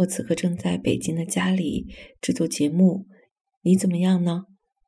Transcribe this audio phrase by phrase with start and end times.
[0.00, 1.86] 我此刻正在北京的家里
[2.22, 3.06] 制作节目，
[3.62, 4.44] 你怎么样呢？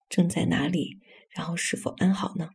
[0.08, 1.00] 正在哪里？
[1.28, 2.48] 然后是否安好呢？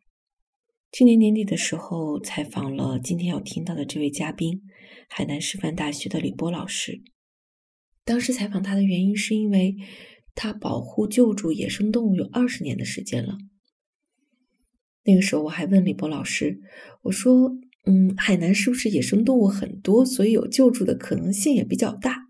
[0.92, 4.64] 去年年底的时候，采访了今天要听到的这位嘉宾，
[5.08, 7.04] 海南师范大学的李波老师。
[8.04, 9.76] 当时采访他的原因，是因为
[10.34, 13.38] 他保护救助野生动物有二十年的时间了。
[15.04, 16.60] 那个时候，我还问李波老师，
[17.04, 17.56] 我说。
[17.90, 22.27] 嗯，海南是不是野生动物很多，所以有救助的可能性也比较大？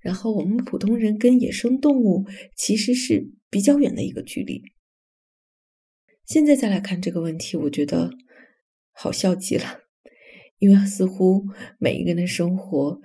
[0.00, 4.62] 然后我们普通人跟野生动物其实是比较远的一个距离。
[6.26, 8.10] 现在再来看这个问题，我觉得
[8.92, 9.80] 好笑极了，
[10.58, 11.44] 因为似乎
[11.78, 13.00] 每一个人的生活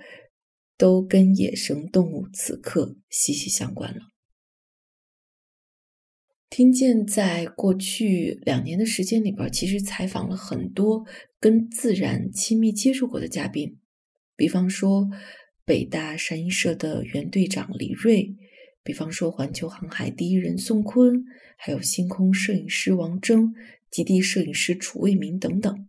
[0.78, 4.02] 都跟野生动物此刻息息相关了。
[6.48, 11.04] 听见在过去两年的时间里边，其实采访了很多
[11.40, 13.80] 跟自然亲密接触过的嘉宾，
[14.38, 15.10] 比方说
[15.66, 18.36] 北大山医社的原队长李锐，
[18.84, 21.26] 比方说环球航海第一人宋坤，
[21.58, 23.52] 还有星空摄影师王峥、
[23.90, 25.88] 极地摄影师楚卫民等等。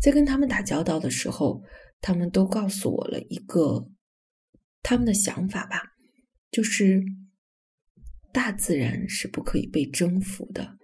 [0.00, 1.62] 在跟他们打交道的时候，
[2.00, 3.90] 他们都告诉我了一个
[4.82, 5.94] 他们的想法吧，
[6.50, 7.04] 就是。
[8.32, 10.76] 大自然是不可以被征服的，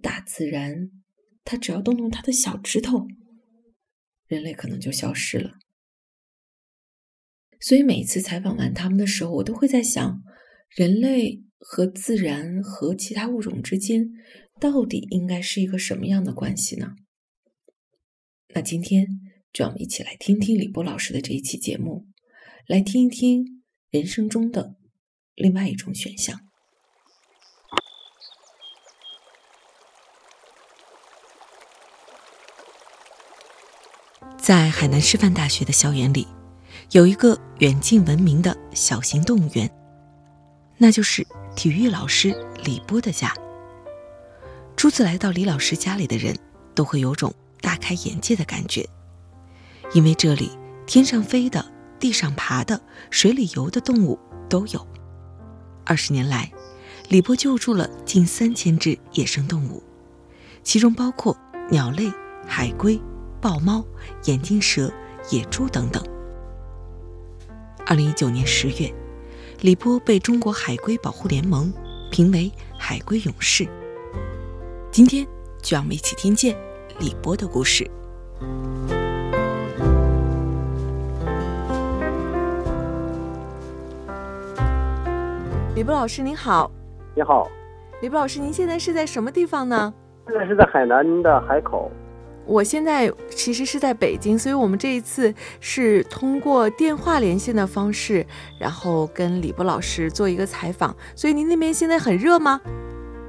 [0.00, 0.90] 大自然，
[1.44, 3.06] 它只要动动它的小指头，
[4.26, 5.58] 人类可能就消失了。
[7.60, 10.22] 所以每次采访完他们的时候，我都会在想，
[10.70, 14.08] 人类和自然和其他物种之间，
[14.58, 16.94] 到底应该是一个什么样的关系呢？
[18.54, 19.06] 那今天
[19.52, 22.06] 就让我们一起来听听李波老师的这一期节目，
[22.66, 24.74] 来听一听人生中的
[25.34, 26.40] 另外一种选项。
[34.38, 36.26] 在海南师范大学的校园里，
[36.92, 39.70] 有一个远近闻名的小型动物园，
[40.76, 41.24] 那就是
[41.54, 42.34] 体育老师
[42.64, 43.32] 李波的家。
[44.76, 46.36] 初次来到李老师家里的人，
[46.74, 48.84] 都会有种大开眼界的感觉，
[49.94, 50.50] 因为这里
[50.84, 51.64] 天上飞的、
[52.00, 54.18] 地上爬的、水里游的动物
[54.48, 54.84] 都有。
[55.84, 56.50] 二十年来，
[57.08, 59.80] 李波救助了近三千只野生动物，
[60.64, 61.36] 其中包括
[61.70, 62.10] 鸟类、
[62.48, 63.00] 海龟。
[63.40, 63.82] 豹猫、
[64.24, 64.92] 眼镜蛇、
[65.30, 66.04] 野猪等等。
[67.90, 68.88] 二零一九年十月，
[69.62, 71.74] 李波被中国海龟保护联盟
[72.12, 73.66] 评为海龟勇士。
[74.92, 75.26] 今天
[75.60, 76.56] 就让我们一起听见
[77.00, 77.82] 李波的故事。
[85.74, 86.70] 李波老师您好，
[87.16, 87.50] 你好，
[88.02, 89.92] 李波老师，您现在是在什么地方呢？
[90.28, 91.90] 现在是在海南的海口。
[92.46, 98.26] 我现在其实是在北京，所以我们这一次是通过电话连线的方式，
[98.58, 100.96] 然后跟李波老师做一个采访。
[101.14, 102.60] 所以您那边现在很热吗？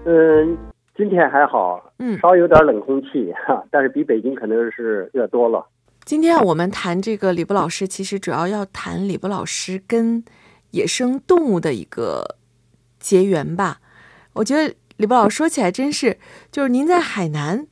[0.05, 0.57] 嗯，
[0.97, 5.63] 今天还好，嗯，稍有点冷空气哈，但是比北京肯定是热多了。
[6.03, 10.23] 今天我们谈这个李波老师，其实主要要谈李波老师跟
[10.71, 12.37] 野生动物的一个
[12.99, 13.81] 结缘吧。
[14.33, 16.17] 我觉得李波老师说起来真是，
[16.51, 17.67] 就是您在海南。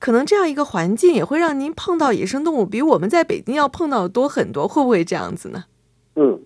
[0.00, 5.62] 可能这样一个环境也会让您碰到野生动物比我们在北京要碰到的多很多，会不会这样子呢？
[6.16, 6.40] 嗯，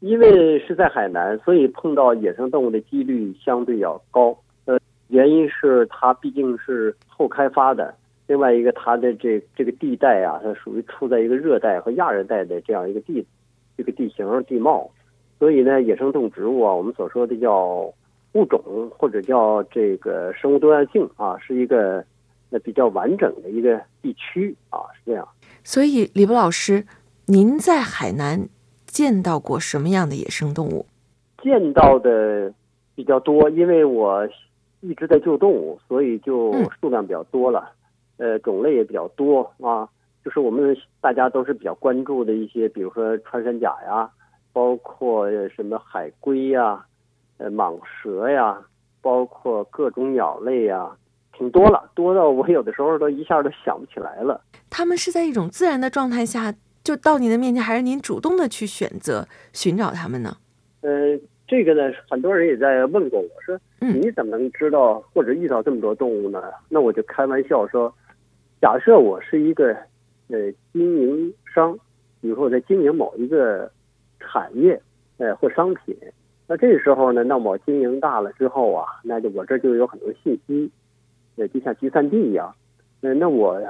[0.00, 4.34] 因为是在海南，所以碰到野生动物的几率相对要高。
[4.64, 4.78] 呃，
[5.08, 7.94] 原因是它毕竟是后开发的，
[8.26, 13.22] 另外一个它的这这个地带啊，它属于处在一个热带和亚热带的这样一个地
[13.76, 14.90] 这个地形地貌，
[15.38, 17.92] 所以呢，野生动植物啊，我们所说的叫
[18.32, 22.02] 物种或者叫这个生物多样性啊，是一个。
[22.60, 25.26] 比较完整的一个地区啊，是这样。
[25.62, 26.86] 所以，李博老师，
[27.26, 28.48] 您在海南
[28.86, 30.86] 见到过什么样的野生动物？
[31.42, 32.52] 见到的
[32.94, 34.26] 比较多，因为我
[34.80, 37.72] 一直在救动物，所以就数量比较多了。
[38.16, 39.88] 呃，种类也比较多啊。
[40.24, 44.08] 就是我们大家都是比较关注的一些，比如说穿山甲呀，
[44.52, 46.84] 包括什么海龟呀、
[47.36, 48.58] 呃蟒蛇呀，
[49.02, 50.90] 包括各种鸟类呀。
[51.36, 54.40] 挺多了，多到我有的时候都一下都想不起来了。
[54.70, 60.36] 他们是在一种自然的状态下就到您的面前，还是您主动的去选择寻找他们呢？
[60.82, 66.42] 呃，这个呢，很多人也在问过我说，嗯你怎么能知道或者遇到这么多动物呢？
[66.68, 67.92] 那我就开玩笑说，
[68.60, 69.68] 假设我是一个
[70.28, 71.76] 呃经营商，
[72.20, 73.70] 比如说我在经营某一个
[74.20, 74.80] 产业，
[75.18, 75.96] 呃或商品，
[76.46, 80.70] 那这时候呢，那么我经营大了之后啊，那就我这就有很多信息，
[81.36, 82.54] 呃，就像集散地一样，
[83.00, 83.60] 呃，那我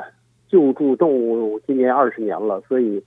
[0.48, 3.02] 救助动物今年二十年了，所以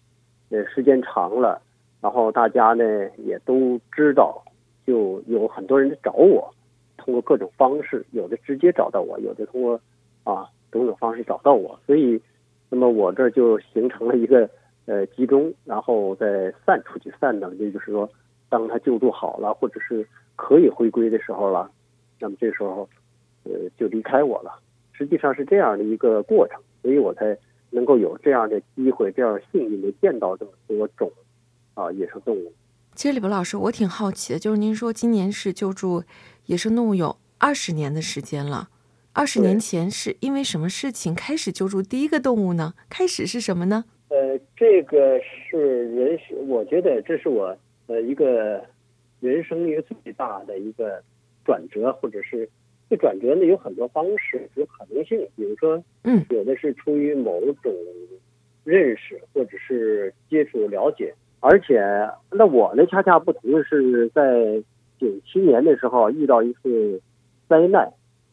[0.50, 1.62] 呃时间长了，
[2.02, 2.84] 然后大家呢
[3.18, 4.44] 也都知道，
[4.86, 6.54] 就有很多人找我，
[6.98, 9.80] 通过各种方式，有的直接找到我，有的通过
[10.24, 12.22] 啊种种方式找到我，所以
[12.70, 14.50] 那么我这就形成了一个
[14.86, 18.10] 呃集中，然后再散出去，散呢，也就是说，
[18.50, 20.06] 当他救助好了，或者是
[20.36, 21.70] 可以回归的时候了，
[22.20, 22.88] 那么这时候
[23.50, 24.60] 呃就离开我了。
[24.94, 27.38] 实际上是这样的一个过程，所以我才
[27.70, 31.12] 能够有这样的机会，这样幸运的见到这么多种
[31.76, 32.52] 啊野生动物。
[32.96, 36.04] 其实李博老师，我挺好奇的，就是您说今年是救助
[36.48, 38.70] 野生动物有二十年的时间了，
[39.14, 42.74] 二十年前是因为什么事情开始救助第一个动物呢？
[42.90, 43.86] 开始是什么呢？
[44.10, 47.56] 呃，这个是人生，我觉得这是我
[47.86, 48.64] 呃一个
[49.20, 51.04] 人生一个最大的一个
[51.46, 52.50] 转折，或者是
[52.90, 55.20] 这转折呢有很多方式，有可能性。
[55.36, 57.74] 比如说，嗯，有的是出于某种
[58.64, 61.80] 认识或者是接触了解，而且
[62.32, 64.62] 那我呢恰恰不同的是，在
[65.00, 67.02] 九七年的时候遇到一次
[67.48, 67.92] 灾难，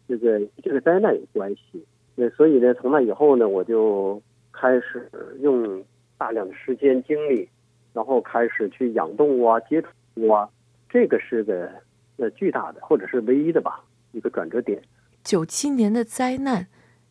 [0.08, 1.84] 这个这个灾难有关系。
[2.14, 4.22] 那所以呢，从那以后呢，我就
[4.52, 5.10] 开始
[5.40, 5.84] 用
[6.16, 7.48] 大量的时间精力，
[7.92, 10.48] 然后开始去养动物啊、接触动物啊，
[10.88, 11.68] 这个是个
[12.16, 13.84] 呃巨大的或者是唯一的吧
[14.14, 14.80] 一个转折点。
[15.22, 16.66] 九七年的灾难，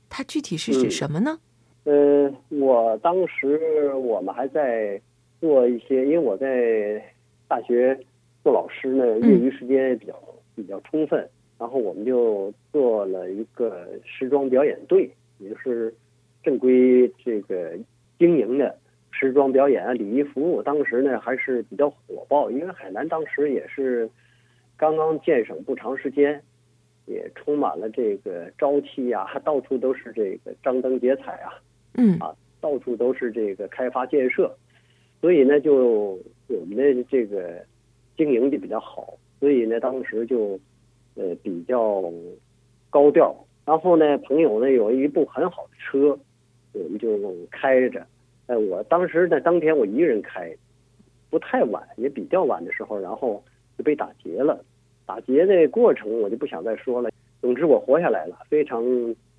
[0.10, 1.40] 它具体是指嗯什么呢？
[1.84, 5.00] 呃，我当时我们还在
[5.42, 7.04] 做一些，因为我在
[7.48, 8.00] 大学
[8.44, 10.14] 做老师呢，业余时间比较
[10.56, 11.28] 比较充分，
[11.60, 15.94] 然后我们就做了一个时装表演队，也就是
[16.42, 17.74] 正规这个
[18.18, 18.78] 经营的
[19.12, 20.64] 时装表演、礼仪服务。
[20.64, 24.10] 当时呢还是比较火爆，因为海南当时也是
[24.78, 26.42] 刚刚建省不长时间，
[27.06, 31.54] 也充满了这个朝气呀、到处都是这个张灯结彩啊。
[31.96, 34.52] 嗯啊，到处都是这个开发建设，
[35.22, 37.64] 所以呢，就我们的这个
[38.18, 40.60] 经营就比较好，所以呢，当时就
[41.16, 42.04] 呃比较
[42.90, 43.36] 高调。
[43.66, 46.18] 然后呢，朋友呢有一部很好的车，
[46.74, 47.18] 我们就
[47.52, 48.06] 开着。
[48.48, 50.54] 呃，我当时呢，当天我一个人开，
[51.30, 53.42] 不太晚，也比较晚的时候，然后
[53.78, 54.66] 就被打劫了。
[55.06, 57.10] 打劫的过程我就不想再说了。
[57.42, 58.84] 总之我活下来了，非常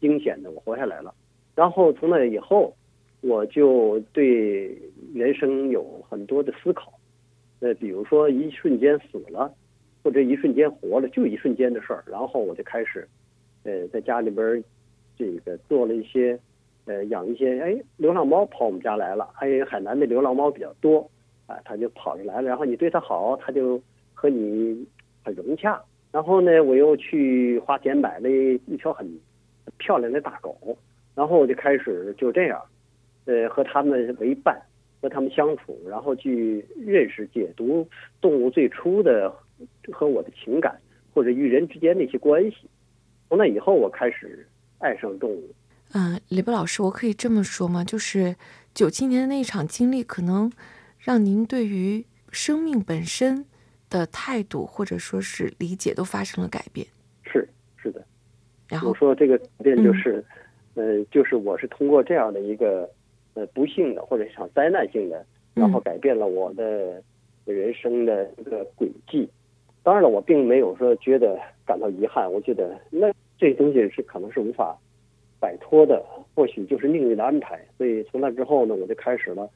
[0.00, 1.14] 惊险的，我活下来了。
[1.54, 2.74] 然后从那以后，
[3.22, 4.76] 我就对
[5.14, 6.92] 人生有很多的思考。
[7.60, 9.50] 呃，比如说一瞬间死了，
[10.02, 12.04] 或者一瞬间活了，就一瞬间的事儿。
[12.06, 13.08] 然后我就开始，
[13.62, 14.62] 呃，在家里边儿
[15.16, 16.38] 这个做了一些，
[16.84, 21.08] 呃，养一些，哎，流浪猫跑我们家来了，还有海南的流浪猫比较多，
[21.46, 22.48] 啊，它就跑着来了。
[22.48, 23.80] 然后你对它好，它就
[24.12, 24.86] 和你
[25.24, 25.82] 很融洽。
[26.12, 29.08] 然后呢，我又去花钱买了一条很
[29.78, 30.78] 漂亮的大狗。
[31.16, 32.60] 然后我就开始就这样，
[33.24, 34.60] 呃，和他们为伴，
[35.00, 37.86] 和他们相处，然后去认识、解读
[38.20, 39.32] 动物最初的
[39.92, 40.76] 和我的情感，
[41.14, 42.68] 或者与人之间的一些关系。
[43.28, 44.44] 从那以后，我开始
[44.78, 45.54] 爱上动物。
[45.92, 47.84] 嗯、李波老师，我可以这么说吗？
[47.84, 48.34] 就是
[48.74, 50.50] 九七年的那一场经历，可能
[50.98, 53.44] 让您对于生命本身
[53.98, 56.84] 的态度或者说是理解都发生了改变。
[57.22, 58.04] 是是的，
[58.68, 60.24] 然后我，说这个改变就是，
[60.74, 62.90] 呃，就是我是通过这样的一个
[63.34, 65.24] 呃不幸的或者一场灾难性的，
[65.54, 67.00] 然后改变了我的
[67.44, 69.28] 人生的一个轨迹。
[69.84, 74.76] 当然了，我并没有说觉得感到遗憾，我觉得那这东西是可能是无法
[75.38, 77.64] 摆脱的，或许就是命运的安排。
[77.78, 79.48] 所以从那之后呢，我就开始了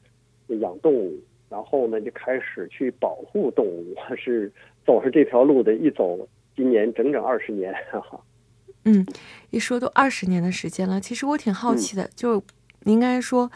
[0.59, 1.19] 养动物，
[1.49, 4.51] 然后呢就开始去保护动物，我 是
[4.85, 8.19] 走上这条路的，一走今年整整二十年，哈哈。
[8.85, 9.05] 嗯，
[9.49, 12.43] 一说都二十年的时间了，其实我挺好奇的，就
[12.83, 13.51] 您刚才说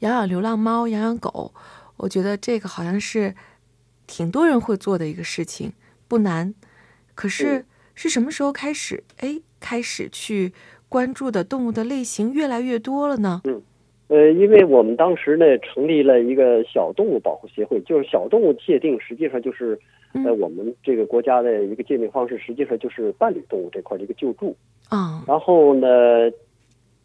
[0.00, 1.54] 养养流浪猫、养养狗，
[1.96, 3.34] 我觉得这个好像是
[4.06, 5.72] 挺多人会做的一个事情，
[6.08, 6.54] 不难。
[7.14, 10.52] 可是嗯是什么时候开始，哎，开始去
[10.88, 13.40] 关注的动物的类型越来越多了呢？
[14.08, 19.78] 呃，因为我们当时呢成立了一个小动物保护协会，就是小动物界定，实际上就是
[20.12, 24.54] 呃嗯我们这个国家的一个界定方式，实际上就是伴侣动物这块的一个救助。
[24.90, 25.88] 啊、然后呢，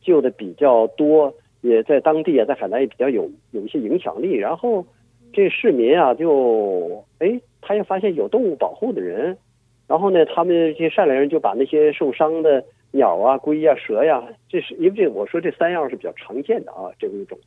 [0.02, 4.34] 救的比较多，也在当地啊，在海南也比较有有一些影响力。
[4.34, 4.86] 然后
[5.32, 9.38] 这市民啊，就哎，他也发现有动物保护的人，
[9.88, 17.38] 然后呢，他们这些善良人就把那些受伤的鸟啊、龟呀、蛇呀，这是因为这我说这三样是比较常见的啊，这个物种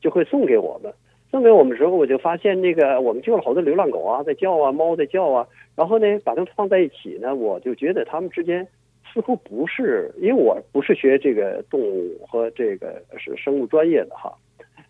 [0.00, 0.92] 就会送给我们。
[1.30, 5.46] 送给我们之后，我就发现那个我们救了好多流浪狗啊，在叫啊，猫在叫啊。
[5.76, 8.66] 然后呢，把它们放在一起呢，我就觉得它们之间
[9.12, 14.34] 似乎不是，因为我不是学这个动物和这个是生物专业的哈，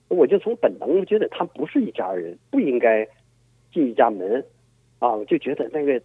[0.07, 3.05] 我就从本能觉得它不是一家人，不应该
[3.73, 4.45] 进一家门
[5.01, 6.01] 啊，我就觉得那个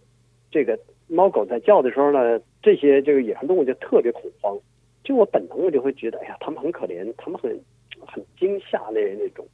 [0.54, 4.56] 这个猫狗在叫的时候呢，这些这个野生动物就特别恐慌，
[5.02, 7.50] 就我本能我就会觉得，哎呀，它们很可怜，它们很
[8.06, 9.44] 很惊吓那那种。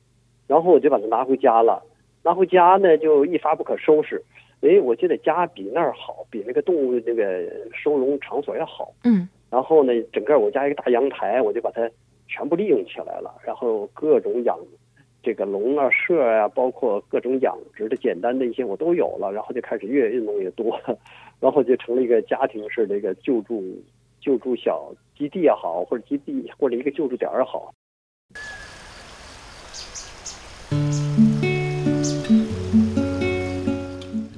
[0.47, 1.83] 然后我就把它拿回家了，
[2.23, 4.23] 拿回家呢就一发不可收拾。
[4.61, 8.93] 哎，我觉得家比那儿好，比那个动物那个收容场所要好。
[9.05, 9.27] 嗯。
[9.51, 11.91] 然后呢，整个我家一个大阳台，我就把它
[12.29, 13.35] 全部利用起来了。
[13.43, 14.59] 然后各种养
[15.23, 19.31] 这个笼啊、舍啊，包括各种养殖的简单的一些我都有了。
[19.33, 20.81] 然后就开始越运动越多，
[21.41, 23.63] 然后就成了一个家庭式的一个救助
[24.21, 27.75] 救助小基地也好，或者基地或者一个救助点也好。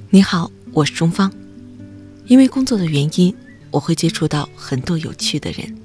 [0.09, 1.31] 你好，我是钟芳。
[2.25, 3.35] 因为工作的原因，
[3.71, 5.77] 我会接触到很多有趣的人，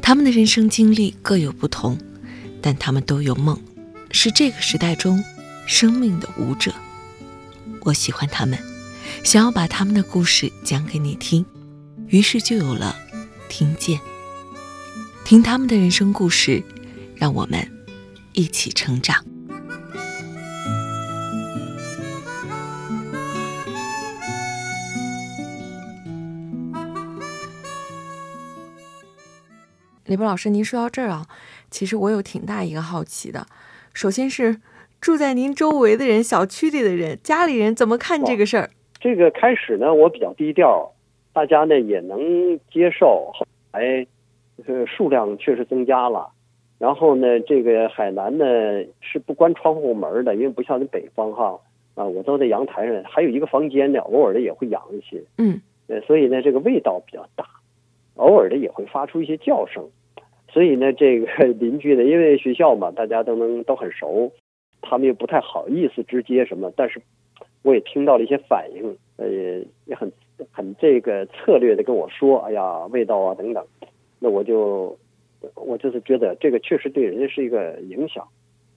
[0.00, 1.98] 他们的人生经历各有不同，
[2.62, 3.58] 但他们都有梦，
[4.12, 5.22] 是这个时代中
[5.66, 6.74] 生命的舞者。
[7.82, 8.58] 我喜欢他们，
[9.24, 11.44] 想要把他们的故事讲给你听，
[12.08, 12.96] 于是就有了
[13.48, 14.00] 听见。
[15.24, 16.62] 听他们的人生故事，
[17.14, 17.84] 让我们
[18.32, 19.24] 一起成长。
[30.04, 31.28] 李波老师，您说到这儿啊，
[31.70, 33.46] 其实我有挺大一个好奇的。
[33.92, 34.56] 首先是
[35.00, 38.70] 住在您周围的人、小区里的人、家里人怎么看这个事儿？
[39.00, 40.92] 这个开始呢，我比较低调，
[41.32, 43.30] 大家呢也能接受。
[43.32, 44.06] 后来，
[44.66, 46.28] 呃，数量确实增加了。
[46.78, 48.44] 然后呢，这个海南呢
[49.00, 51.58] 是不关窗户门的，因为不像那北方哈
[51.94, 55.22] 啊，我都在阳台上，还有一个房间呢，偶尔的也会养一些。
[55.38, 57.44] 嗯，呃，所以呢，这个味道比较大，
[58.16, 59.82] 偶尔的也会发出一些叫声。
[60.52, 61.26] 所以呢，这个
[61.60, 64.30] 邻居呢，因为学校嘛，大家都能都很熟，
[64.82, 66.72] 他们也不太好意思直接什么。
[66.76, 67.00] 但是，
[67.62, 69.28] 我也听到了一些反应，呃，
[69.86, 70.10] 也很
[70.50, 73.64] 很这个策略的跟我说：“哎呀，味道啊等等。”
[74.18, 74.98] 那我就
[75.54, 78.26] 我就是觉得这个确实对人家是一个影响。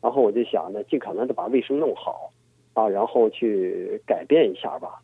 [0.01, 2.31] 然后我就想呢，尽可能的把卫生弄好
[2.73, 5.01] 啊，然后去改变一下吧。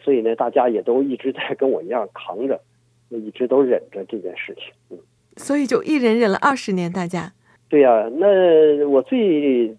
[0.00, 2.58] 所以呢，大家也都一直在跟我一样扛着，
[3.10, 4.72] 一直都忍着这件事情。
[4.90, 4.98] 嗯。
[5.38, 7.32] 所以就一忍忍了二十年，大家。
[7.68, 9.76] 对呀，那我最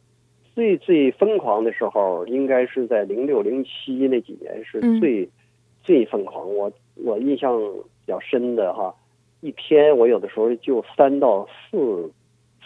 [0.55, 5.27] 最最疯狂的时候，应该是在零六零七那几年是最
[5.83, 6.55] 最疯狂。
[6.55, 6.71] 我
[7.03, 7.59] 我印象
[8.05, 8.93] 比较深的哈，
[9.41, 12.11] 一天我有的时候就三到四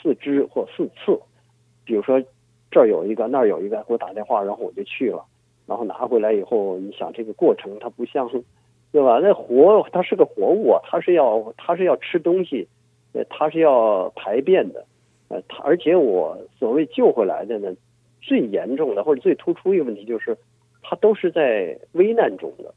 [0.02, 1.18] 四只或四次。
[1.86, 2.22] 比如说
[2.70, 5.24] 这儿有一个，那儿有一个，给我打电话，然后我就去了，
[5.66, 8.30] 然后拿回来以后，你想这个过程它不像，
[8.92, 9.20] 对吧？
[9.24, 12.68] 那活它是个活物啊，它是要它是要吃东西。
[13.14, 14.84] 呃，它是要排便的，
[15.28, 17.72] 呃，而且我所谓救回来的呢，
[18.22, 20.36] 最严重的或者最突出一个问题就是，
[20.82, 22.74] 它都是在危难中的。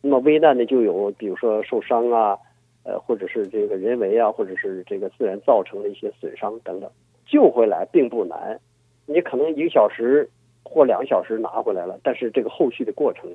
[0.00, 2.38] 那么危难呢，就有比如说受伤啊，
[2.84, 6.88] 呃，或者是这个人为啊，或者是这个自然造成的一些损伤等等。
[7.26, 8.60] 救回来并不难，
[9.06, 10.30] 你可能一个小时
[10.62, 13.28] 或两个小时拿回来了，但是这个后续的过程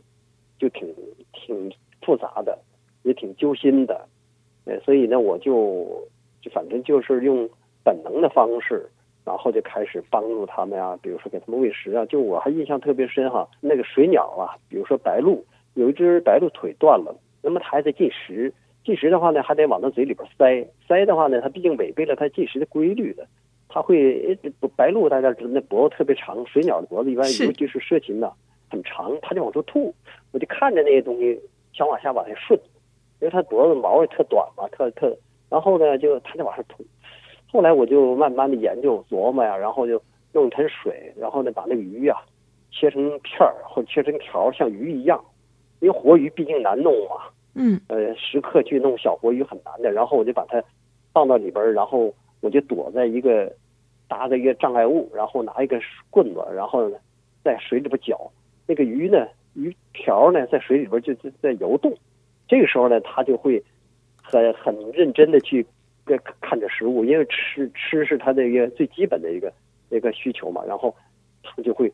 [0.58, 0.88] 就挺
[1.34, 1.70] 挺
[2.02, 2.58] 复杂的，
[3.04, 4.08] 也挺揪心的。
[4.64, 6.08] 呃，所以呢，我就。
[6.46, 7.50] 就反正就是用
[7.84, 8.88] 本能的方式，
[9.26, 12.06] 然后就开始帮助他们啊，比如说给他们喂食啊。
[12.06, 23.26] 就我还印象特别深哈，那个水鸟啊，比如说白鹭，有一只白鹭腿断了，那么它还在进食，进食的话呢，还得往它嘴里边塞，塞的话呢，它毕竟违背了它进食的规律的，
[23.68, 24.38] 它会
[24.76, 28.32] 白鹭大家知道那脖子特别长，水鸟的脖子一般尤其是涉禽呐
[28.70, 29.92] 很长，它就往出吐，
[30.32, 31.42] 我就看着那些东西
[31.74, 32.60] 想往下往下顺，
[33.20, 35.18] 因为它脖子毛也特短嘛，特特。
[35.50, 36.84] 然后呢，就他就往上吐。
[37.48, 40.02] 后来我就慢慢的研究琢磨呀，然后就
[40.34, 42.18] 弄一盆水，然后呢把那个鱼呀
[42.72, 45.24] 切成片儿或者切成条，像鱼一样。
[45.80, 49.92] 因为活鱼毕竟难弄嘛，嗯，呃，时刻去弄小活鱼很难的。
[49.92, 50.62] 然后我就把它
[51.14, 53.50] 放到里边，然后我就躲在一个
[54.08, 56.98] 搭的一个障碍物，然后拿一个棍子，然后呢
[57.44, 58.20] 在水里边搅。
[58.68, 61.94] 那个鱼呢，鱼条呢在水里边就就在游动。
[62.48, 63.64] 这个时候呢，它就会。
[64.26, 65.66] 很很认真的去
[66.04, 69.52] 跟看着食物，因为吃吃是它的一个最基本的一个
[69.90, 70.64] 一个需求嘛。
[70.68, 70.94] 然后
[71.44, 71.92] 他们就会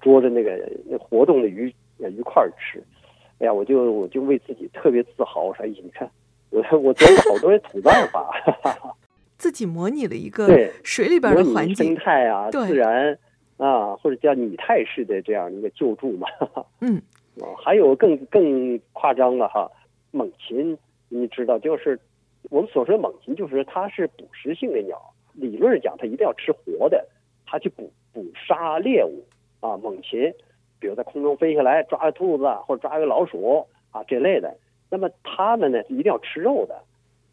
[0.00, 2.82] 捉着那个那活动的鱼鱼块吃。
[3.38, 5.44] 哎呀，我就我就为自己特别自豪。
[5.44, 6.10] 我说，你看，
[6.50, 8.30] 我我得了好多土办法，
[9.38, 11.94] 自己模拟了一个对水里边的环境生。
[11.96, 13.18] 态啊，自然
[13.56, 16.28] 啊，或者叫拟态式的这样一个救助嘛。
[16.82, 17.00] 嗯
[17.40, 19.70] 啊， 还有更更夸张了哈，
[20.10, 20.76] 猛禽，
[21.10, 22.00] 你知道，就是
[22.48, 24.98] 我们所说的猛禽，就是它是捕食性的鸟，
[25.34, 27.06] 理论上讲，它一定要吃活的，
[27.44, 29.22] 它去捕捕杀猎物。
[29.60, 30.32] 啊，猛禽，
[30.78, 34.56] 比如在空中飞下来抓个兔子或者抓个老鼠啊这类的，
[34.88, 36.82] 那么它们呢一定要吃肉的，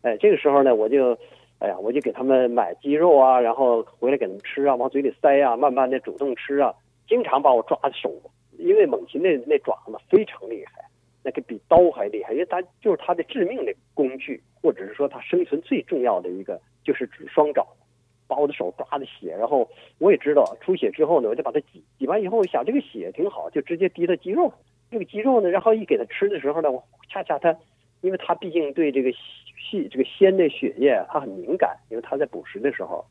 [0.02, 1.18] 哎，这个时候呢，我就。
[1.60, 6.72] 哎呀，我就给他们买鸡肉啊，然后回来给他们吃啊，往嘴里塞啊，慢慢的主动吃啊，
[7.08, 8.14] 经常把我抓的手，
[8.60, 10.86] 因为猛禽那那爪子非常厉害，
[11.28, 17.68] 那个比刀还厉害，因为它就是它的致命的工具，或者是说它生存最重要的一个就是指双爪，
[18.30, 19.70] 把我的手抓的血，然后
[20.00, 24.54] 我也知道出血之后呢，我就把它挤挤完以后，我想这个血挺好，就直接滴到鸡肉，
[24.90, 27.54] 这个鸡肉呢，然后一给它吃的时候呢，我恰恰它，
[28.00, 33.04] 因为它毕竟对这个细这个鲜的血液它很敏感，因为它在捕食的时候，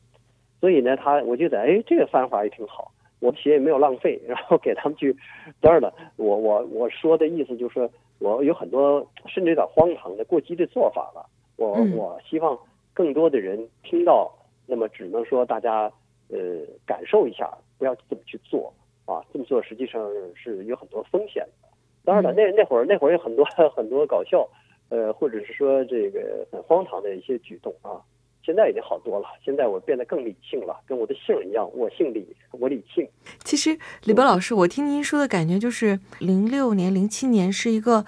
[0.59, 5.15] 所以呢，它我觉得哎，这个方法也挺好，我血也没有浪费，然后给他们去，
[5.61, 12.57] 当然了，我我我说的意思就是说我有很多甚至有点荒唐的过激的做法了，我、嗯我希望
[12.93, 14.31] 更多的人听到，
[14.65, 15.91] 那么只能说大家
[16.29, 16.37] 呃
[16.85, 18.73] 感受一下，不要这么去做
[19.05, 21.67] 啊，这么做实际上是有很多风险的。
[22.03, 23.45] 当然了，那那会儿那会儿有很多
[23.75, 24.47] 很多搞笑，
[24.89, 28.01] 呃，或者是说这个很荒唐的一些举动啊。
[28.47, 33.05] 现在已经好多了，现在我变得更理性了，跟我的姓一样，我姓李，我理性。
[33.43, 38.05] 其实李博老师，我听您说的感觉就是，零六年、零七年是一个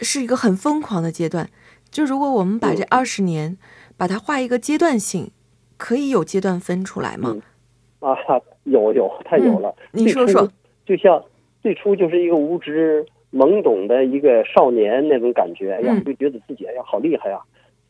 [0.00, 1.50] 是一个很疯狂的阶段。
[1.90, 3.58] 就如果我们把这嗯二十年
[3.98, 5.30] 把它画一个阶段性，
[5.76, 7.36] 可以有阶段分出来吗？
[7.98, 8.16] 啊，
[8.64, 9.74] 有有，太有了。
[9.92, 10.50] 您说说，
[10.86, 11.22] 就像
[11.60, 17.38] 最初就是一个无知懵懂的一个少年那种感觉，哎呀嗯，就觉得自己哎呀好厉害呀，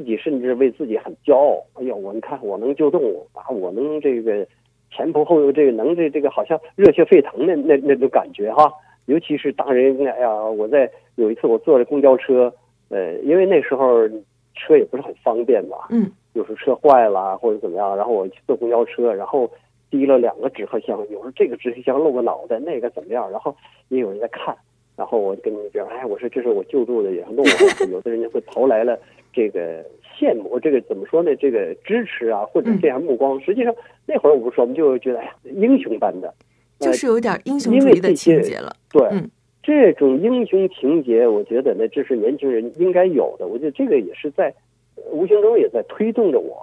[0.00, 1.62] 自己甚至为自己很骄傲。
[1.74, 4.46] 哎呀，我你看我能救动物啊，我能这个
[4.90, 8.72] 前仆后继，这个能这这个好像热血沸腾的那那种感觉哈。
[9.04, 12.50] 尤其是当人哎呀，我在有一次我坐着公交车，
[12.88, 14.08] 呃，因为那时候
[14.54, 19.50] 车也不是很方便嘛，嗯有时候车坏了或者怎么样，然后我去坐公交车，然后
[19.90, 23.54] 提了两个纸壳箱，有时候这个纸壳箱露个脑袋，那个怎么样，然后
[23.88, 24.56] 也有人在看，
[25.00, 27.48] 然后我就跟别人哎，我说这是我救助的野生动物，
[27.90, 28.98] 有的人家会投来了
[29.32, 29.82] 这个
[30.18, 31.34] 羡慕，这个怎么说呢？
[31.36, 36.34] 这个支持啊，或者这样目光，实际上那会儿我不说，我们就觉得哎呀，英雄般的，
[36.78, 38.76] 就是有点英雄因主义的情节了。
[38.92, 39.30] 对，嗯
[39.62, 43.46] 这种英雄情节，我觉得呢，这是年轻人应该有的。
[43.46, 44.52] 我觉得这个也是在
[44.96, 46.58] 呃无形中也在推动着我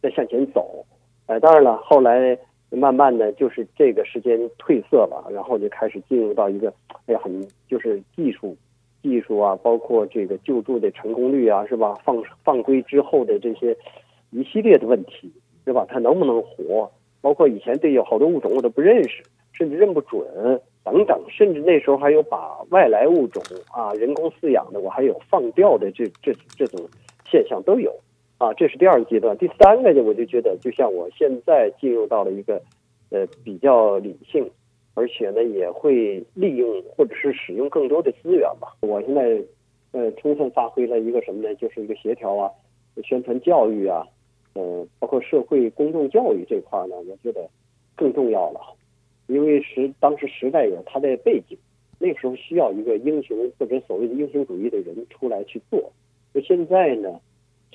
[0.00, 0.86] 在向前走。
[1.26, 2.38] 呃，当然了，后来
[2.70, 6.72] 慢慢的就是这个时间褪色了，然后就开始进入到一个
[7.06, 8.56] 哎呀，很就是技术。
[9.02, 11.94] 技术啊，包括这个救助的成功率啊，是吧？
[12.04, 13.76] 放放归之后的这些
[14.30, 15.32] 一系列的问题，
[15.64, 15.86] 是吧？
[15.88, 16.90] 它能不能活？
[17.20, 20.20] 包括以前对有好多物种我都不认识，甚至认不准
[20.82, 26.80] 等等，甚至那时候还有把外来物种啊人工饲养的，我还有放掉的这这这种
[27.30, 27.94] 现象都有
[28.38, 28.52] 啊。
[28.54, 32.62] 这是第二个阶段，第三个呢，我就觉得就像我现在进入到了一个
[33.10, 34.50] 呃比较理性，
[34.94, 38.74] 而且呢也会利用或者是使用更多的资源吧。
[38.80, 39.42] 我现在
[39.92, 41.54] 呃充分发挥了一个什么呢？
[41.56, 42.50] 就是一个协调啊，
[43.04, 44.06] 宣传教育啊，
[44.54, 47.48] 呃，包括社会公众教育这块呢，我觉得
[47.94, 48.60] 更重要了。
[49.28, 51.58] 因为时当时时代有它的背景，
[51.98, 55.90] 那时候需要一个英雄或者所谓的英雄主义的人出来去做。
[56.32, 57.20] 那现在呢，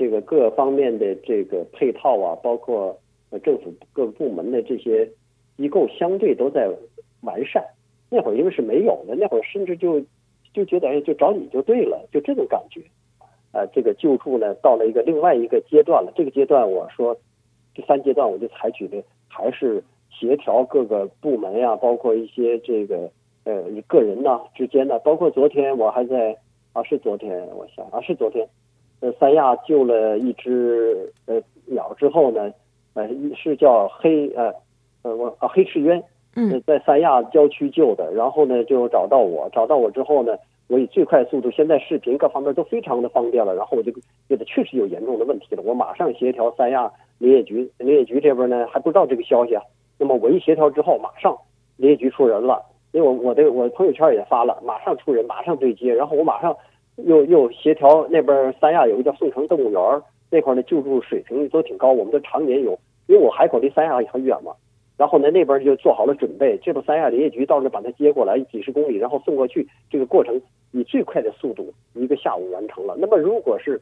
[0.01, 2.97] 这个各方面的这个配套啊，包括
[3.29, 5.07] 呃政府各个部门的这些
[5.57, 6.67] 机构，相对都在
[7.21, 7.63] 完善。
[8.09, 10.01] 那会儿因为是没有的，那会儿甚至就
[10.55, 12.81] 就觉得哎，就找你就对了，就这种感觉。
[13.51, 16.11] 啊，这个救助呢，到了一个另外一个阶段了。
[16.15, 17.15] 这个阶段，我说
[17.75, 23.07] 第三阶段，我就采取的还是协调各个部门呀、包括一些这个
[23.43, 26.35] 呃个人呐、之间呢，包括昨天我还在
[26.73, 28.47] 啊，是昨天，我想啊是昨天，
[29.01, 32.51] 呃，三亚救了一只呃鸟之后呢，
[32.93, 34.53] 呃是叫黑呃
[35.03, 36.01] 呃我啊黑翅鸢，
[36.35, 36.51] 嗯。
[36.53, 40.37] 呃在三亚郊区救的，然后呢就找到我，找到我之后呢，
[40.67, 43.91] 我以最快速度，现在视频各方面都非常的方便了，然后我就
[44.29, 49.63] 觉得确实有严重的问题了，我马上协调三亚林业局，林业局这边呢还不知道这个消息啊，
[49.97, 51.35] 那么我一协调之后，马上
[51.77, 56.55] 林业局出人了，因为我我的我朋友圈也发了，马上出人，马上对接，然后我马上
[56.97, 62.77] 又又协调那边三亚有一个叫宋城动物园儿，那块儿的救助水平都挺高，我们都常年有，
[63.07, 64.53] 因为我海口离三亚很远嘛，
[64.97, 70.39] 然后呢那边就做好了准备，这不三亚林业局到那把它接过来几十公里，然后送过去，这个过程
[70.71, 72.95] 以最快的速度一个下午完成了。
[72.99, 73.81] 那么如果是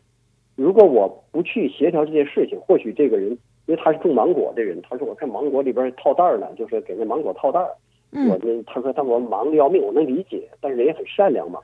[0.55, 3.29] 如果我不去协调这件事情，或许这个人
[3.65, 7.69] 因为他是种芒果的人，他说我看芒果里边套袋儿呢，就是给那芒果套袋儿。
[8.11, 11.59] 我呢，他说他我忙的要命，我能理解，但是人也很善良嘛。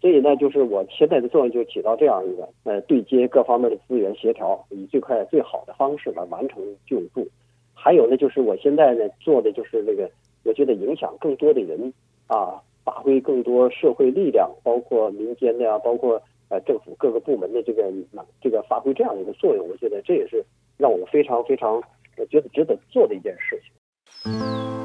[0.00, 7.26] 所以呢，就是我现在的作用就起到这样一个呃对接各方面的资源协调，以最快最好的方式来完成救助。
[7.74, 10.08] 还有呢，就是我现在呢做的就是那个，
[10.44, 11.92] 我觉得影响更多的人
[12.28, 17.92] 啊，发挥更多社会力量，包括民间的呀，包括呃政府各个部门的这个
[18.40, 19.68] 这个发挥这样一个作用。
[19.68, 20.44] 我觉得这也是
[20.76, 21.74] 让我非常非常
[22.16, 24.77] 我觉得值得做的一件事情。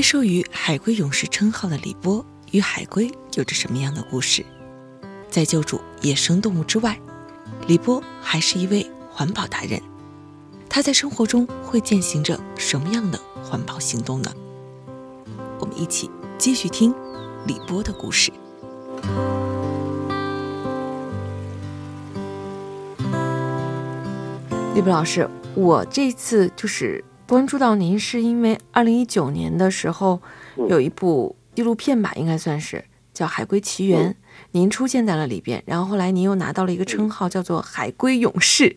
[0.00, 4.42] 被授予“海龟勇士”称号的李波与海龟有着什么样的故事？
[5.28, 6.98] 在救助野生动物之外，
[7.66, 9.78] 李波还是一位环保达人。
[10.70, 14.32] 他在生活中会践行着什么样的环保行动呢？
[15.58, 16.94] 我们一起继续听
[17.46, 18.32] 李波的故事。
[24.74, 27.04] 李波老师，我这次就是。
[27.30, 30.20] 关注到您是因为二零一九年的时候
[30.68, 34.10] 有一部纪录片吧，应该算是叫《海龟奇缘》，
[34.50, 38.76] 您出现在了里边，然后后来您又拿到了一个称号叫做“海龟勇士”。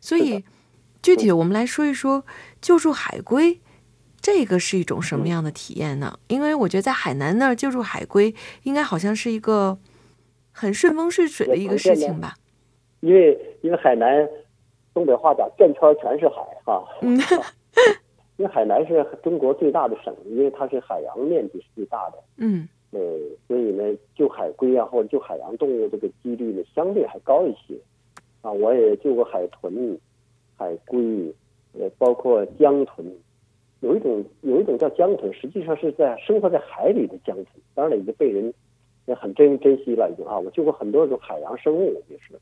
[0.00, 0.42] 所以
[1.02, 2.24] 具体我们来说一说
[2.62, 3.60] 救助海龟，
[4.18, 6.18] 这个是一种什么样的体验呢？
[6.28, 9.76] 因为我觉得在海南那儿救助海龟，应该好像是一个
[10.52, 12.34] 很顺风顺水的一个事情吧？
[13.00, 14.26] 因为因为海南
[14.94, 16.82] 东北话讲“转圈全是海”哈。
[18.36, 22.18] 因为海南是中国最大的省，因为它是海洋面积是最大的。
[22.38, 22.98] 嗯，呃，
[23.46, 27.74] 所以呢，救海龟啊，或者救海洋动物这个几率呢，相对还高一些。
[28.40, 29.98] 啊，我也救过海豚、
[30.56, 30.98] 海龟，
[31.78, 33.06] 呃，包括江豚。
[33.80, 38.50] 有一种有一种叫江豚，实际上是在生活在海里的江豚，当然了，已经被人
[39.04, 40.38] 也很珍珍惜了，已经啊。
[40.38, 42.34] 我救过很多种海洋生物，也是。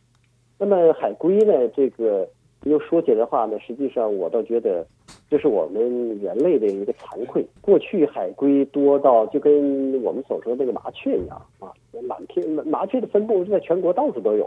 [0.56, 2.28] 那么海龟呢，这个。
[2.68, 4.86] 又说起来的话呢，实际上我倒觉得，
[5.30, 5.82] 这是我们
[6.18, 7.46] 人类的一个惭愧。
[7.60, 14.44] 过去海龟多到就跟我们所说的那个麻雀一样啊，满天麻雀的分布是在全国到处都有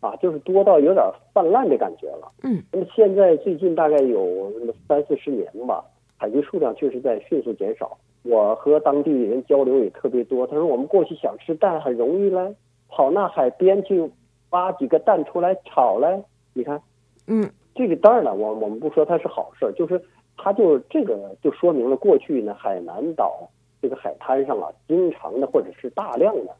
[0.00, 2.30] 啊，啊，就是多到有点泛滥的感觉了。
[2.42, 2.62] 嗯。
[2.72, 4.52] 那么现在最近大概有
[4.88, 5.84] 三四十年吧，
[6.16, 7.96] 海龟数量确实在迅速减少。
[8.22, 12.54] 我和当地人交流也特别多，他说我们过去想吃蛋很容易嘞，
[12.88, 14.10] 跑那海边去
[14.50, 16.22] 挖几个蛋出来炒嘞，
[16.54, 16.80] 你看。
[17.26, 20.00] 嗯，这个当然了，我我们不说它是好事，就是
[20.36, 23.48] 它就这个就说明了过去呢，海南岛
[23.80, 26.54] 这个海滩上啊，经常的或者是大量的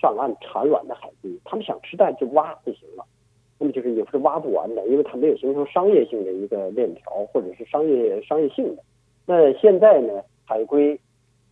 [0.00, 3.04] 上岸产卵的海龟，他们想吃蛋就挖就行了，
[3.58, 8.82] 那么就是也是挖不完的，因为它没有形成商业性的一个链条或者是商业商业性的。
[9.26, 10.98] 那现在呢，海龟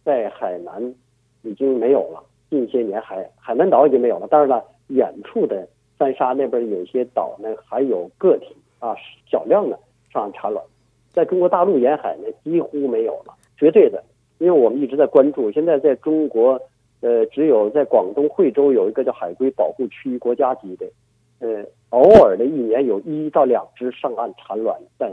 [0.04, 0.94] 在海南
[1.42, 5.66] 已经没有了，近些年海海南岛已经没有了，当然了，远处的。
[5.98, 8.94] 三沙那边有些岛呢，还有个体啊，
[9.30, 9.78] 小量的
[10.12, 10.64] 上岸产卵，
[11.12, 14.04] 在中国大陆沿海呢，几乎没有了，绝对的，
[14.38, 15.50] 因为我们一直在关注。
[15.50, 16.60] 现在在中国，
[17.00, 20.86] 呃，只有在广东惠州有一个叫海龟保护区国家级的，
[21.38, 25.10] 呃，偶尔的一年有一到两只上岸产卵，但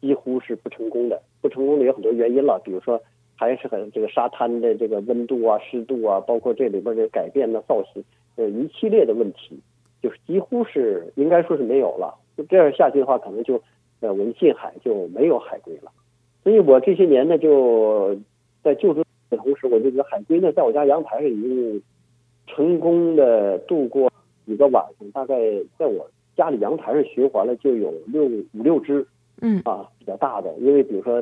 [0.00, 1.22] 几乎是不成功的。
[1.40, 3.00] 不成功的有很多原因了，比如说
[3.36, 8.02] 还是很这个沙滩的这个温度啊、湿度啊，包括这里边的改变的造型，
[8.34, 9.60] 呃，一系列的问题。
[10.06, 13.60] 就是几乎是应该说是没有了，就这样下去的话，可能就
[13.98, 15.90] 呃我们近海就没有海龟了。
[16.44, 18.16] 所以我这些年呢，就
[18.62, 21.82] 在救助的同时，我就觉得海龟呢，在我家阳台上已经
[22.46, 24.08] 成功的度过
[24.46, 25.34] 几个晚上，大概
[25.76, 29.04] 在我家里阳台上循环了就有六五六只，
[29.40, 31.20] 嗯啊比较大的，因为比如说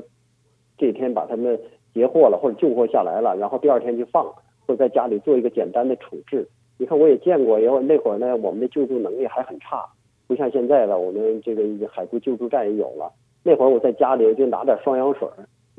[0.77, 1.59] 这天把它们
[1.95, 4.27] 截获了或者救获下来了，然后第二天就放，
[4.67, 6.47] 或者在家里做一个简单的处置。
[6.77, 9.87] 你看，我也见过，然后那会儿呢，我们的救助能力还很差，
[10.27, 10.99] 不像现在了。
[10.99, 13.13] 我们这个海龟救助站也有了。
[13.45, 15.29] 那会儿我在家里就拿点双氧水，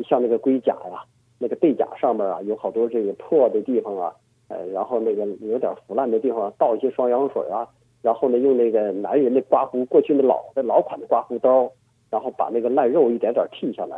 [0.07, 1.03] 像那个龟甲呀，
[1.37, 4.13] 那个背甲上面啊，有好多这个破的地方啊，
[4.47, 7.67] 呃，然后那个有点腐烂的地方，倒一些双氧水啊，
[8.01, 11.69] 然后呢，用那个男人的刮胡，过去那老的老款的刮胡刀，
[12.09, 13.97] 然后把那个烂肉一点点剔下来，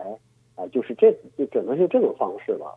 [0.56, 2.76] 啊，就是这就只能是这种方式了。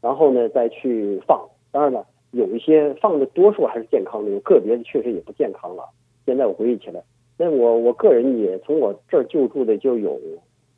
[0.00, 1.48] 然后呢，再去放。
[1.70, 2.04] 当然了。
[2.32, 5.84] 有一些放的多数还是健康的，有个别的确实也不健康了。
[6.26, 7.02] 现在我回忆起来，
[7.36, 10.20] 那我我个人也从我这儿救助的就有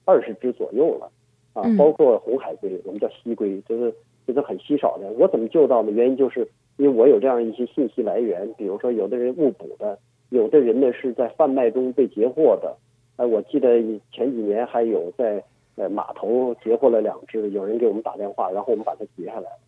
[0.05, 1.11] 二十只左右了，
[1.53, 3.93] 啊，包括红海龟，我们叫西龟，就是
[4.27, 5.11] 就是很稀少的。
[5.19, 5.91] 我怎么救到呢？
[5.91, 9.99] 原因就是因为我有这样一些信息来源，比如说有的人误捕的，
[10.31, 12.75] 有的人呢是在贩卖中被截获的。
[13.17, 15.45] 哎，我记得前几年还有在
[15.77, 19.59] 呃码头截获了两只，有人给我们打电话，然后我们把它截下来了。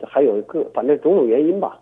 [0.00, 1.78] 这还有一个，反正种种原因吧，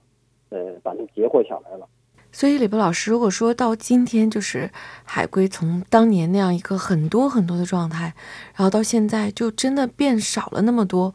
[0.50, 1.86] 呃，把它截获下来了。
[2.30, 4.68] 所以李波老师，如果说到今天，就是
[5.04, 8.12] 海龟从当年那样一个很多很多的状态，
[8.54, 11.14] 然后到现在就真的变少了那么多，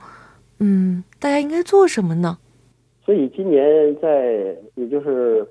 [0.60, 2.40] 嗯，大家应该做什么呢？
[3.06, 5.46] 所以今年在，也就是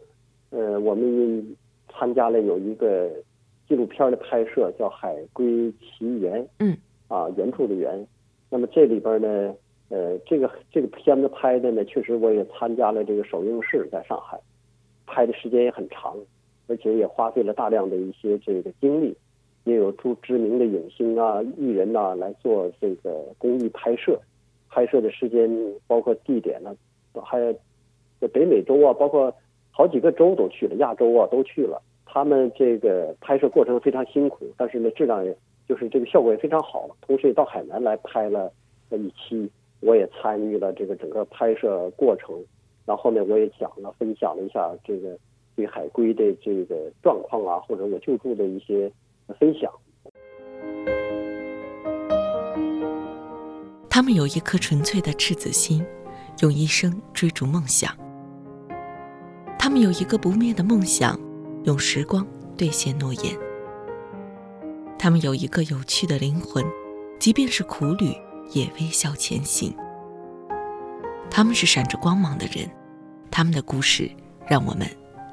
[0.50, 1.56] 呃，我们
[1.92, 3.08] 参加了有一个
[3.68, 6.76] 纪录片的拍摄，叫《海龟奇缘》，嗯，
[7.08, 8.04] 啊，原著的原。
[8.50, 9.54] 那么这里边呢，
[9.92, 14.40] 呃，这个这个片子拍的呢，确实我也参加了这个首映式，在上海。
[15.06, 16.16] 拍的时间也很长，
[16.66, 19.14] 而且也花费了大量的一些这个精力，
[19.64, 24.18] 也有诸知名的影星啊、艺人呐来做这个公益拍摄，
[24.70, 25.50] 拍摄的时间
[25.86, 26.74] 包括地点呢，
[27.22, 27.54] 还有
[28.28, 29.30] 北美洲啊，包括
[29.70, 31.82] 好几个州都去了，亚洲啊都去了。
[32.06, 35.36] 他们这个拍摄过程非常辛苦，但是呢质量也
[35.68, 36.88] 就是这个效果也非常好。
[37.02, 38.50] 同时也到海南来拍了
[38.90, 39.50] 一期，
[39.82, 42.34] 我也参与了这个整个拍摄过程。
[42.84, 45.16] 然后面，我也讲了，分享了一下这个
[45.54, 48.90] 对海龟的这个状况啊，或者我救助的一些
[49.38, 49.72] 分享。
[53.88, 55.84] 他们有一颗纯粹的赤子心，
[56.40, 57.96] 用一生追逐梦想。
[59.56, 61.16] 他们有一个不灭的梦想，
[61.62, 63.38] 用时光兑现诺言。
[64.98, 66.64] 他们有一个有趣的灵魂，
[67.20, 68.12] 即便是苦旅
[68.52, 69.74] 也微笑前行。
[71.30, 72.68] 他们是闪着光芒的人，
[73.30, 74.10] 他们的故事
[74.46, 74.86] 让我们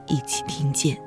[0.08, 0.98] 一起听见。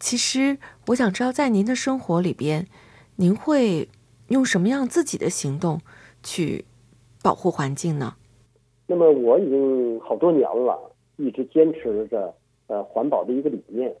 [0.00, 0.56] 其实，
[0.86, 2.66] 我想知道，在您的生活里边，
[3.16, 3.88] 您会
[4.28, 5.80] 用什么样自己的行动
[6.22, 6.64] 去
[7.22, 8.14] 保护环境呢？
[8.86, 12.34] 那么，我已经好多年了，一直坚持着
[12.68, 13.94] 呃环保的一个理念。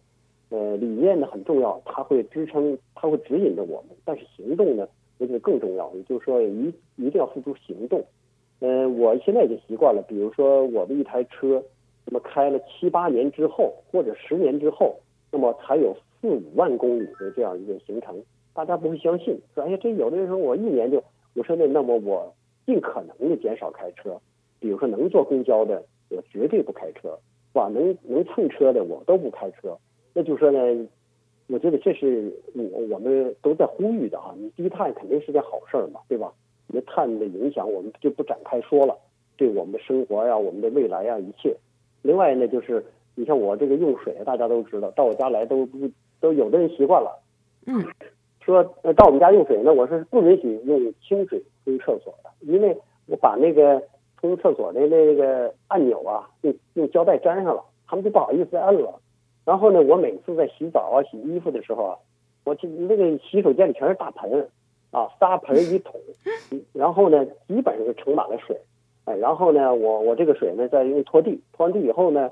[0.50, 3.96] 呃，理念呢很重要，它会支撑，它会指引着我们。
[4.04, 5.92] 但是行动呢，我觉得更重要。
[5.94, 8.02] 也就是说，一一定要付出行动。
[8.60, 11.62] 呃，我现在已经习惯了，比如说我的一台车，
[12.06, 14.96] 那么开了七八年之后，或者十年之后，
[15.30, 18.16] 那么才有四五万公里的这样一个行程。
[18.54, 21.02] 大家不会相信，说哎呀，这有的人说我一年就，
[21.34, 22.34] 我说那那么我
[22.66, 24.18] 尽可能的减少开车，
[24.58, 27.16] 比如说能坐公交的，我绝对不开车，
[27.52, 27.68] 是吧？
[27.68, 29.76] 能能蹭车的，我都不开车。
[30.18, 30.58] 那就说呢，
[31.46, 34.34] 我觉得这是我我们都在呼吁的啊。
[34.36, 36.32] 你低碳肯定是件好事儿嘛，对吧？
[36.66, 38.98] 那碳的影响我们就不展开说了，
[39.36, 41.56] 对我们的生活呀、我们的未来呀一切。
[42.02, 47.16] 另外呢，就是你像我这个用水，大家都知道，到我家来都不都有的人习惯了，
[47.66, 47.86] 嗯，
[48.40, 48.64] 说
[48.96, 52.76] 到我们家用水呢，我是不允许用清水冲厕所的，因为
[53.06, 53.80] 我把那个
[54.20, 58.92] 冲厕所的那个按钮啊，用用胶带粘上了，他们就不好意思摁了。
[59.48, 61.96] 然后呢，我每次在洗澡啊、洗衣服的时候啊，
[62.44, 64.46] 我去那个洗手间里全是大盆，
[64.90, 65.98] 啊，仨盆一桶，
[66.74, 68.54] 然后呢，基本上就盛满了水，
[69.06, 72.30] 哎，然后呢，我我这个水呢，再用拖地，拖完地以后呢，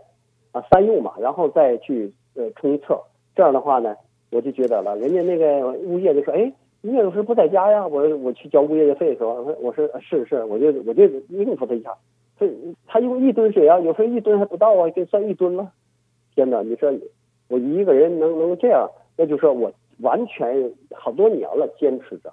[0.53, 3.01] 啊，三用嘛，然后再去呃冲一侧，
[3.35, 3.97] 这样的话呢，
[4.31, 6.53] 我就觉得了，人家那个物业就说，哎，
[6.83, 11.97] 物业有时不在家呀，我我去交物业的费的时候，我说是是，我就我就应付他一下，
[12.39, 12.47] 他
[12.87, 15.73] 他用一吨水啊，有时候一吨还不到啊，就算一吨了。
[16.37, 16.63] 真的！
[16.63, 16.93] 你说
[17.49, 22.31] 我一个人能能这样，那就说我完全好多年了坚持着，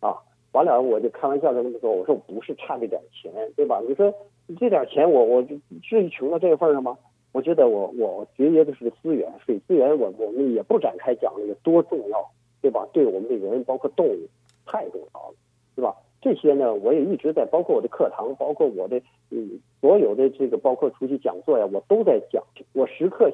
[0.00, 0.18] 啊，
[0.50, 3.80] 完了我就开玩笑跟他说，我说我不是差这点钱，对吧？
[3.88, 4.12] 你说
[4.58, 5.42] 这点钱我我
[5.82, 6.98] 至于穷到这个份上吗？
[7.30, 12.28] 我觉得我我节约的是资源，水资源我我们也不展开讲了有多重要，
[12.60, 12.86] 对吧？
[12.92, 14.18] 对我们的人包括动物
[14.66, 15.34] 太重要了，
[15.76, 15.94] 对吧？
[16.24, 18.96] 这些呢，我也一直在，包括我的课堂，包括我的
[19.30, 22.42] 嗯所有的这个，包括出去讲座呀，我都在讲。
[22.72, 23.30] 我时刻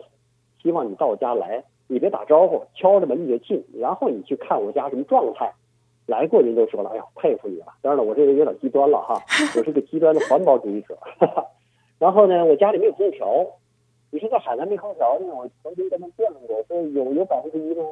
[0.60, 5.52] 希望你到我家来，你别打招呼，敲着门你就进，然后你去看我家什么状态。
[6.06, 7.66] 来过人都说了，哎呀，佩服你了。
[7.80, 9.22] 当然了，我这人有点极端了哈，
[9.56, 10.98] 我是个极端的环保主义者。
[12.00, 13.46] 然后呢，我家里没有空调，
[14.10, 15.32] 你说在海南没空调呢？
[15.32, 17.84] 我曾经跟他们辩论过，说有有百分之一吗？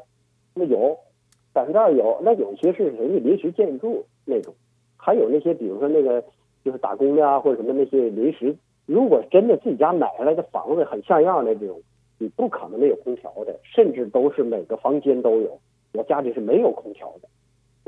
[0.55, 0.99] 那有，
[1.53, 4.53] 百分之二有，那有些是人家临时建筑那种。
[4.99, 6.23] 还有那些，比如说那个
[6.63, 11.81] 就是打工的啊，或者什么那些临时，如果真的自己家买下来的房子很像样的这种，
[12.19, 15.59] 你不可能没有空调的，甚至都是每个房间都有。
[15.95, 17.29] 我家里是没有空调的，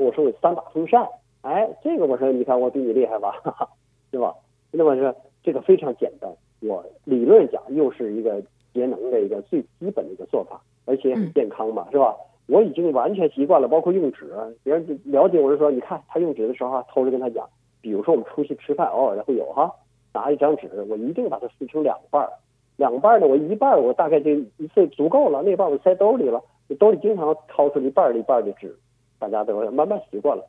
[0.03, 1.07] 我说我三把风扇，
[1.41, 3.35] 哎，这个我说你看我比你厉害吧，
[4.09, 4.33] 对吧？
[4.71, 8.41] 那么说这个非常简单，我理论讲又是一个
[8.73, 12.15] 节能的一个最基本的一个做法，而且很健康嘛，是吧？
[12.47, 17.47] 我已经完全习惯了，包括用纸，别人了解我是说，你看他用纸的时候啊，偷着跟他讲，
[17.81, 19.71] 比如说我们出去吃饭，偶尔的会有哈，
[20.13, 22.29] 拿一张纸，我一定把它撕成两半儿，
[22.75, 26.41] 两半儿呢，我一半儿我大概就一次足够了，那半儿我塞兜里了，
[26.77, 28.75] 兜里经常掏出一半儿一半儿的纸，
[29.17, 30.43] 大家都慢慢习惯了，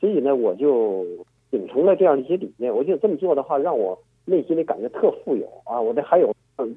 [0.00, 1.04] 所以呢，我就
[1.50, 6.74] 秉承了这样的一些理念，我觉得这么做的话，让我内心里感觉特富有啊，我这还有，嗯，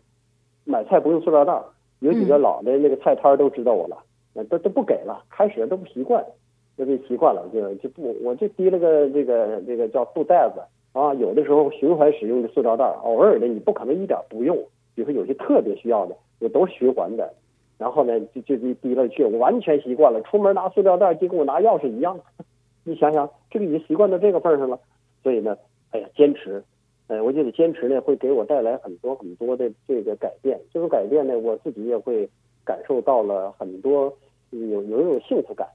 [0.65, 1.63] 买菜不用塑料袋儿。
[1.99, 3.97] 有几个老的那个菜摊都知道我了，
[4.43, 6.23] 都都不给了，开始都不习惯，
[6.75, 14.55] 那就习惯了，就就不，我就提了个这个这个叫布袋子啊，有的时候循环使用的塑料袋，偶尔的你不可能一点不用，
[14.93, 17.33] 比如说有些特别需要的，我都循环的，
[17.77, 22.19] 然后呢就就就提了去，我完全习惯了，出门拿塑料袋就跟我拿钥匙一样，
[22.83, 24.79] 你想想这个已经习惯到这个份上了，
[25.23, 25.57] 所以呢，
[25.91, 26.63] 哎呀坚持。
[27.07, 30.59] 哎，我觉得坚持呢会给我带来很多很多的这个改变。
[30.73, 32.27] 这种改变呢，我自己也会
[32.65, 34.11] 感受到了很多
[34.49, 35.67] 有有一种幸福感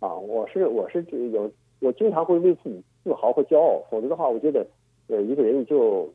[0.00, 0.14] 啊！
[0.14, 4.66] 我是我是有我经常会为自己自豪和骄傲，否则的话，我觉得
[5.08, 6.08] 呃一个人就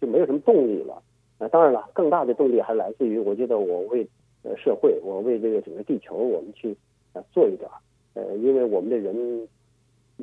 [0.00, 1.02] 就没有什么动力了。
[1.38, 4.06] 啊，当然了，更大的动力还来自于我觉得我为
[4.42, 6.74] 呃社会，我为这个整个地球，我们去
[7.12, 7.68] 啊做一点。
[8.14, 9.48] 呃，因为我们的人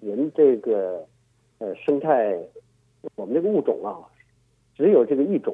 [0.02, 1.06] 人这个
[1.60, 2.38] 呃生态。
[3.18, 4.00] 我们这个物种啊，
[4.78, 5.54] 只有这个一种，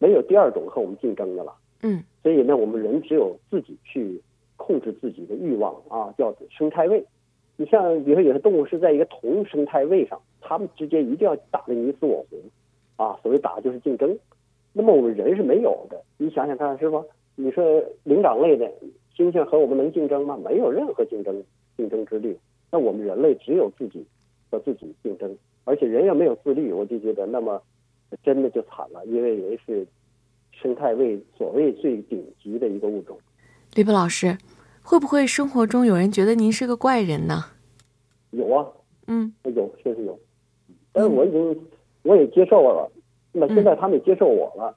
[0.00, 1.54] 没有第二种和我们竞争的了。
[1.82, 4.20] 嗯，所以呢，我们人只有自己去
[4.56, 7.04] 控制自己的欲望啊，叫生态位。
[7.56, 13.18] 你像，比如说有些动物是在一个同生态位上，它们之间一定要打得你死我活啊。
[13.22, 14.16] 所谓打就是竞争。
[14.72, 17.02] 那么我们人是没有的，你想想看，是吧？
[17.34, 18.70] 你说灵长类的
[19.16, 20.38] 猩猩和我们能竞争吗？
[20.44, 21.42] 没有任何竞争
[21.76, 22.36] 竞争之力。
[22.70, 24.04] 那我们人类只有自己
[24.50, 25.36] 和自己竞争。
[25.64, 27.60] 而且人要没有自律，我就觉得那么
[28.22, 29.86] 真的就惨了，因为人是
[30.60, 33.16] 生态位所谓最顶级的一个物种。
[33.74, 34.36] 李波老师，
[34.82, 37.44] 会不会生活中有人觉得您是个怪人呢？
[38.30, 38.66] 有啊，
[39.06, 40.18] 嗯，有确实有，
[40.92, 41.56] 但是我已经
[42.02, 42.90] 我也接受了，
[43.32, 44.74] 那么现在他们也接受我了，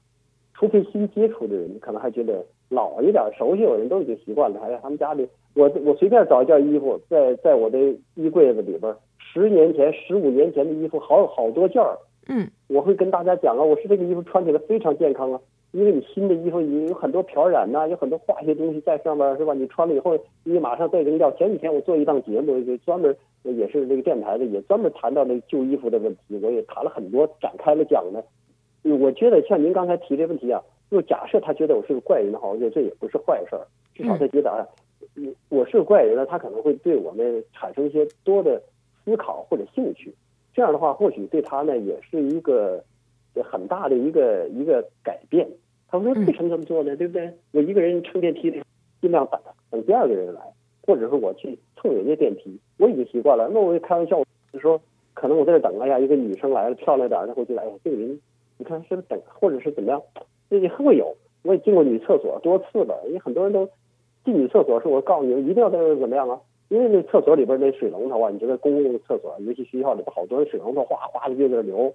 [0.54, 4.60] 除非新接触的人可能还觉得老一点、熟悉的人都已经习惯了。
[4.60, 7.78] 还在，他们家里我我随便找一件衣服，在在我的
[8.14, 8.94] 衣柜子里边。
[9.34, 11.96] 十年前、十五年前的衣服，好好多件儿。
[12.28, 15.40] 嗯，我会跟大家讲啊，我是这个衣服穿起来非常健康啊，
[15.72, 19.52] 因为你新的衣服有有很多漂染呐，有很多化学东西在上面，是吧？
[19.54, 21.30] 你穿了以后，你马上再扔掉。
[21.32, 28.22] 前几天我做一档节目，就专门也是那个电台的，也专门谈到那个旧衣服的问题，我也谈了很多，展开了讲呢。
[28.82, 34.66] 我觉得像您刚才提这问题啊，就假设他觉得我是个怪人的话，我觉得这也不是坏事儿，至少他觉得啊，
[35.48, 38.62] 我是个怪人呢，他可能会对我们产生一些多的。
[39.04, 40.14] 思考或者兴趣，
[40.54, 42.80] 这样的话或许对他呢也是一个
[43.40, 45.48] 很大的一个一个改变。
[45.88, 46.96] 他说为什么这么做呢？
[46.96, 47.32] 对不对？
[47.52, 48.58] 我一个人乘电梯的，
[49.00, 49.40] 尽量等
[49.70, 50.40] 等第二个人来，
[50.86, 53.48] 或者是我去蹭人家电梯，我已经习惯了。
[53.52, 54.20] 那我开玩笑
[54.52, 54.80] 就说，
[55.14, 58.18] 可能我在这等，哎呀，一个女生来了，漂亮点的，会觉得，哎呀，这个人，
[58.58, 60.02] 你看是不是等，或者是怎么样？
[60.50, 61.14] 这也会有。
[61.44, 63.68] 我也进过女厕所多次了，因为很多人都
[64.24, 66.40] 进女厕所，是我告诉你们，一定要在这怎么样啊？
[66.68, 71.92] 因为那厕所里边那水龙头啊，你觉得公共厕所，尤其学校里边好多水龙头哗哗的就在那流，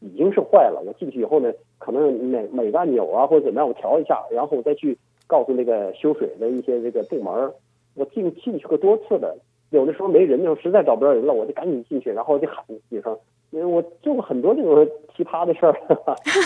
[0.00, 0.82] 已经是坏了。
[0.86, 7.52] 我进去以后呢，可能每每个按钮啊或者怎么样，我调一下，然后我再去告诉那个修水的一些这个部门。
[7.94, 9.36] 我进进去过多次的，
[9.70, 12.56] 有的时候没人的时候，实在找不着人了，我就赶紧进去，然后我就喊
[12.90, 13.16] 几声。
[13.50, 15.74] 因为我做过很多这种奇葩的事儿。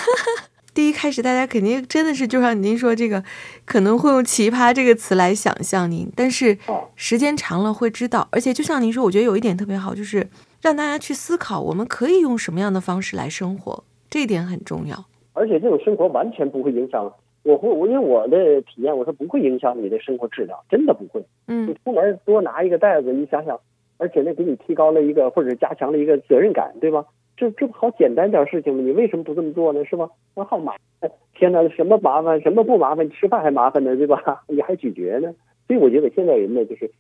[0.73, 3.25] 第一开始，大家肯定真的是就像您说这个，
[3.65, 6.57] 可能会用“奇葩”这个词来想象您，但是
[6.95, 8.29] 时间长了会知道。
[8.31, 10.29] 而且就像您说，我觉得有一点特别好，就是
[10.61, 14.97] 让大家去思考，我们可以用什么样的方式来生活，这一点很重要。
[15.33, 17.11] 而且这种生活完全不会影响
[17.45, 21.25] 我，会我因为我的体验，我说不会影响你的生活质量，真的不会。
[21.47, 23.59] 嗯，你出门多拿一个袋子，你想想，
[23.97, 27.07] 而且那给你提高了一个或者加强了一个责任感，对吧？
[27.39, 28.83] 这这不好简单点事情吗？
[28.83, 29.83] 你为什么不这么做呢？
[29.87, 30.07] 是吧？
[30.35, 33.07] 我好麻烦，天哪，什么麻烦，什么不麻烦？
[33.07, 34.43] 你吃饭还麻烦呢，对吧？
[34.47, 35.33] 你还咀嚼呢。
[35.67, 36.91] 所以我觉得现在人呢，就是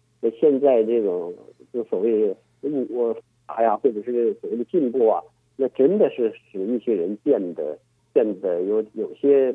[0.41, 1.35] 现在这种
[1.75, 2.35] 就所谓
[2.89, 3.15] 我
[3.57, 5.23] 啥呀，或者是所谓的进步啊，
[5.57, 7.77] 那真的是使一些人变得
[8.13, 9.55] 变得有有些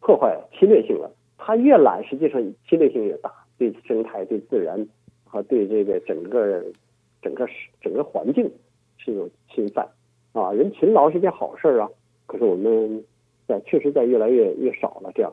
[0.00, 1.10] 破坏侵略性了。
[1.36, 4.86] 他越懒，实际上侵略性越大，对生态、对自然
[5.24, 6.64] 和对这个整个
[7.22, 7.46] 整个
[7.80, 8.50] 整个环境
[8.98, 9.86] 是有侵犯。
[10.32, 11.88] 啊，人勤劳是件好事啊，
[12.26, 13.04] 可是我们
[13.46, 15.10] 在确实在越来越越少了。
[15.14, 15.32] 这样，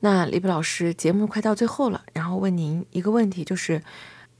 [0.00, 3.82] 那李博老师，节目快到最后了，然后问您一个问题，就是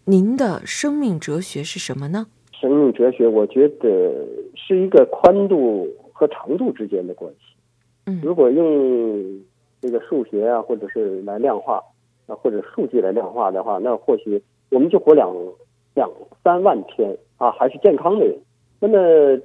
[0.05, 2.27] 您的生命哲学是什么呢？
[2.61, 4.13] 生命哲学，我觉得
[4.55, 7.55] 是一个宽度和长度之间的关系。
[8.07, 9.41] 嗯，如果用
[9.81, 11.83] 这个数学啊，或者是来量化，
[12.27, 15.35] 啊，或者数据来量化的话，那或许我们就活两
[15.95, 16.11] 两
[16.43, 18.37] 三万天啊，还是健康的人。
[18.81, 19.41] 那么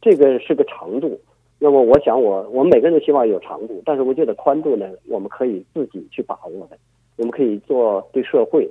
[0.00, 1.18] 这个是个长度。
[1.60, 6.78] 那么我想，我我们每个人都希望有长度，但是我觉得宽度呢，我们可以自己去把握的。
[7.16, 8.70] 我们可以做对社会、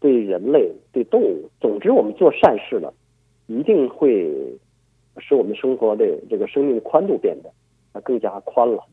[0.00, 2.92] 对人类、对动物，总之我们做善事了，
[3.46, 4.30] 一定会
[5.18, 8.84] 使我们生活的这个生命的宽度变得更加宽了。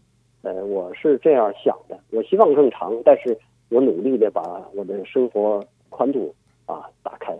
[0.41, 1.99] 呃，我是这样想的。
[2.12, 3.38] 我希望更长，但是
[3.70, 6.34] 我努力的把我的生活宽度
[6.66, 7.38] 啊打开。